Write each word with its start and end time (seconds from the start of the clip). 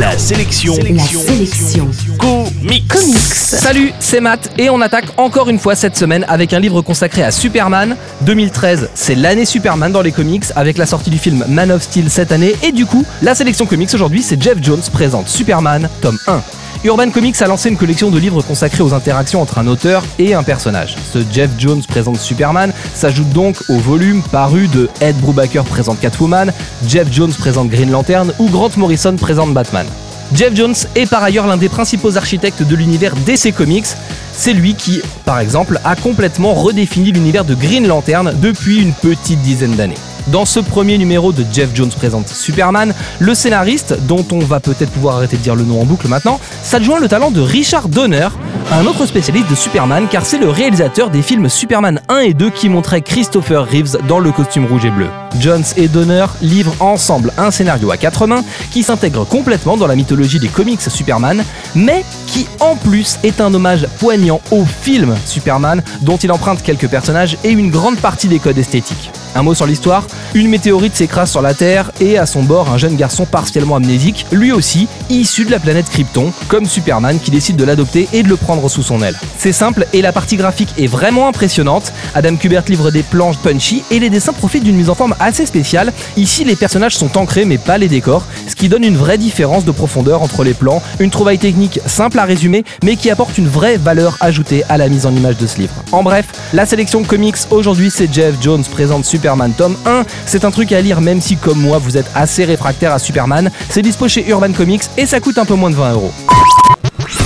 La 0.00 0.16
sélection. 0.16 0.74
La 0.76 1.02
sélection. 1.04 1.90
Comics. 2.18 2.88
Comics. 2.88 3.18
Salut, 3.18 3.92
c'est 4.00 4.22
Matt 4.22 4.50
et 4.56 4.70
on 4.70 4.80
attaque 4.80 5.04
encore 5.18 5.50
une 5.50 5.58
fois 5.58 5.74
cette 5.74 5.94
semaine 5.94 6.24
avec 6.26 6.54
un 6.54 6.58
livre 6.58 6.80
consacré 6.80 7.22
à 7.22 7.30
Superman. 7.30 7.94
2013, 8.22 8.88
c'est 8.94 9.14
l'année 9.14 9.44
Superman 9.44 9.92
dans 9.92 10.00
les 10.00 10.12
comics 10.12 10.44
avec 10.56 10.78
la 10.78 10.86
sortie 10.86 11.10
du 11.10 11.18
film 11.18 11.44
Man 11.48 11.70
of 11.70 11.82
Steel 11.82 12.08
cette 12.08 12.32
année 12.32 12.54
et 12.62 12.72
du 12.72 12.86
coup, 12.86 13.04
la 13.20 13.34
sélection 13.34 13.66
comics 13.66 13.90
aujourd'hui, 13.92 14.22
c'est 14.22 14.42
Jeff 14.42 14.56
Jones 14.62 14.80
présente 14.90 15.28
Superman, 15.28 15.86
tome 16.00 16.18
1. 16.26 16.40
Urban 16.82 17.10
Comics 17.10 17.42
a 17.42 17.46
lancé 17.46 17.68
une 17.68 17.76
collection 17.76 18.10
de 18.10 18.18
livres 18.18 18.40
consacrés 18.40 18.82
aux 18.82 18.94
interactions 18.94 19.42
entre 19.42 19.58
un 19.58 19.66
auteur 19.66 20.02
et 20.18 20.32
un 20.32 20.42
personnage. 20.42 20.96
Ce 21.12 21.18
Jeff 21.30 21.50
Jones 21.58 21.82
présente 21.86 22.16
Superman 22.16 22.72
s'ajoute 22.94 23.28
donc 23.30 23.56
au 23.68 23.76
volume 23.76 24.22
paru 24.22 24.66
de 24.68 24.88
Ed 25.02 25.14
Brubaker 25.18 25.64
présente 25.64 26.00
Catwoman, 26.00 26.50
Jeff 26.88 27.12
Jones 27.12 27.34
présente 27.34 27.68
Green 27.68 27.90
Lantern 27.90 28.32
ou 28.38 28.48
Grant 28.48 28.70
Morrison 28.78 29.14
présente 29.16 29.52
Batman. 29.52 29.86
Jeff 30.34 30.54
Jones 30.56 30.74
est 30.94 31.04
par 31.04 31.22
ailleurs 31.22 31.46
l'un 31.46 31.58
des 31.58 31.68
principaux 31.68 32.16
architectes 32.16 32.62
de 32.62 32.74
l'univers 32.74 33.14
DC 33.14 33.54
Comics. 33.54 33.88
C'est 34.32 34.54
lui 34.54 34.74
qui, 34.74 35.02
par 35.26 35.38
exemple, 35.38 35.78
a 35.84 35.96
complètement 35.96 36.54
redéfini 36.54 37.12
l'univers 37.12 37.44
de 37.44 37.54
Green 37.54 37.86
Lantern 37.86 38.32
depuis 38.40 38.80
une 38.80 38.94
petite 38.94 39.42
dizaine 39.42 39.74
d'années. 39.74 39.96
Dans 40.32 40.44
ce 40.44 40.60
premier 40.60 40.96
numéro 40.96 41.32
de 41.32 41.44
Jeff 41.52 41.70
Jones 41.74 41.90
présente 41.90 42.28
Superman, 42.28 42.94
le 43.18 43.34
scénariste, 43.34 43.96
dont 44.06 44.24
on 44.30 44.38
va 44.38 44.60
peut-être 44.60 44.90
pouvoir 44.92 45.16
arrêter 45.16 45.36
de 45.36 45.42
dire 45.42 45.56
le 45.56 45.64
nom 45.64 45.80
en 45.80 45.84
boucle 45.84 46.06
maintenant, 46.06 46.38
s'adjoint 46.62 47.00
le 47.00 47.08
talent 47.08 47.32
de 47.32 47.40
Richard 47.40 47.88
Donner, 47.88 48.28
un 48.70 48.86
autre 48.86 49.06
spécialiste 49.06 49.50
de 49.50 49.56
Superman 49.56 50.06
car 50.08 50.24
c'est 50.24 50.38
le 50.38 50.48
réalisateur 50.48 51.10
des 51.10 51.22
films 51.22 51.48
Superman 51.48 52.00
1 52.08 52.18
et 52.18 52.34
2 52.34 52.50
qui 52.50 52.68
montraient 52.68 53.00
Christopher 53.00 53.66
Reeves 53.68 53.98
dans 54.06 54.20
le 54.20 54.30
costume 54.30 54.66
rouge 54.66 54.84
et 54.84 54.90
bleu. 54.90 55.08
Jones 55.40 55.64
et 55.76 55.88
Donner 55.88 56.26
livrent 56.42 56.80
ensemble 56.80 57.32
un 57.36 57.50
scénario 57.50 57.90
à 57.90 57.96
quatre 57.96 58.28
mains 58.28 58.44
qui 58.70 58.84
s'intègre 58.84 59.26
complètement 59.26 59.76
dans 59.76 59.88
la 59.88 59.96
mythologie 59.96 60.38
des 60.38 60.48
comics 60.48 60.80
Superman, 60.80 61.42
mais 61.74 62.04
qui 62.28 62.46
en 62.60 62.76
plus 62.76 63.18
est 63.24 63.40
un 63.40 63.52
hommage 63.52 63.88
poignant 63.98 64.40
au 64.52 64.64
film 64.64 65.16
Superman 65.26 65.82
dont 66.02 66.18
il 66.18 66.30
emprunte 66.30 66.62
quelques 66.62 66.88
personnages 66.88 67.36
et 67.42 67.50
une 67.50 67.70
grande 67.70 67.98
partie 67.98 68.28
des 68.28 68.38
codes 68.38 68.58
esthétiques. 68.58 69.10
Un 69.34 69.42
mot 69.42 69.54
sur 69.54 69.66
l'histoire, 69.66 70.06
une 70.34 70.48
météorite 70.48 70.96
s'écrase 70.96 71.30
sur 71.30 71.40
la 71.40 71.54
Terre 71.54 71.92
et 72.00 72.18
à 72.18 72.26
son 72.26 72.42
bord 72.42 72.70
un 72.70 72.78
jeune 72.78 72.96
garçon 72.96 73.26
partiellement 73.26 73.76
amnésique, 73.76 74.26
lui 74.32 74.52
aussi 74.52 74.88
issu 75.08 75.44
de 75.44 75.50
la 75.50 75.60
planète 75.60 75.88
Krypton, 75.88 76.32
comme 76.48 76.66
Superman 76.66 77.18
qui 77.20 77.30
décide 77.30 77.56
de 77.56 77.64
l'adopter 77.64 78.08
et 78.12 78.22
de 78.22 78.28
le 78.28 78.36
prendre 78.36 78.68
sous 78.68 78.82
son 78.82 79.02
aile. 79.02 79.18
C'est 79.38 79.52
simple 79.52 79.86
et 79.92 80.02
la 80.02 80.12
partie 80.12 80.36
graphique 80.36 80.74
est 80.78 80.86
vraiment 80.86 81.28
impressionnante. 81.28 81.92
Adam 82.14 82.36
Kubert 82.36 82.64
livre 82.68 82.90
des 82.90 83.02
planches 83.02 83.38
punchy 83.38 83.82
et 83.90 84.00
les 84.00 84.10
dessins 84.10 84.32
profitent 84.32 84.64
d'une 84.64 84.76
mise 84.76 84.90
en 84.90 84.94
forme 84.94 85.14
assez 85.20 85.46
spéciale. 85.46 85.92
Ici 86.16 86.44
les 86.44 86.56
personnages 86.56 86.96
sont 86.96 87.16
ancrés 87.16 87.44
mais 87.44 87.58
pas 87.58 87.78
les 87.78 87.88
décors, 87.88 88.26
ce 88.48 88.54
qui 88.56 88.68
donne 88.68 88.84
une 88.84 88.96
vraie 88.96 89.18
différence 89.18 89.64
de 89.64 89.70
profondeur 89.70 90.22
entre 90.22 90.42
les 90.42 90.54
plans, 90.54 90.82
une 90.98 91.10
trouvaille 91.10 91.38
technique 91.38 91.80
simple 91.86 92.18
à 92.18 92.24
résumer 92.24 92.64
mais 92.84 92.96
qui 92.96 93.10
apporte 93.10 93.38
une 93.38 93.48
vraie 93.48 93.76
valeur 93.76 94.16
ajoutée 94.20 94.64
à 94.68 94.76
la 94.76 94.88
mise 94.88 95.06
en 95.06 95.14
image 95.14 95.36
de 95.36 95.46
ce 95.46 95.58
livre. 95.58 95.74
En 95.92 96.02
bref, 96.02 96.26
la 96.52 96.66
sélection 96.66 97.04
comics 97.04 97.36
aujourd'hui 97.50 97.90
c'est 97.90 98.12
Jeff 98.12 98.34
Jones 98.40 98.64
présente 98.64 99.04
Superman 99.20 99.52
tome 99.52 99.76
1. 99.84 100.04
C'est 100.24 100.46
un 100.46 100.50
truc 100.50 100.72
à 100.72 100.80
lire 100.80 101.02
même 101.02 101.20
si 101.20 101.36
comme 101.36 101.60
moi 101.60 101.76
vous 101.76 101.98
êtes 101.98 102.10
assez 102.14 102.46
réfractaire 102.46 102.94
à 102.94 102.98
Superman. 102.98 103.50
C'est 103.68 103.82
dispo 103.82 104.08
chez 104.08 104.26
Urban 104.26 104.52
Comics 104.52 104.84
et 104.96 105.04
ça 105.04 105.20
coûte 105.20 105.36
un 105.36 105.44
peu 105.44 105.52
moins 105.52 105.68
de 105.68 105.74
20 105.74 105.92
euros. 105.92 106.10